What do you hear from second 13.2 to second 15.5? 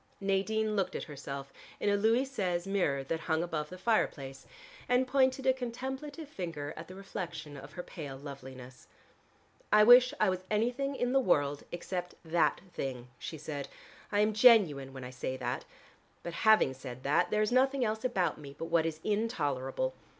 said. "I am genuine when I say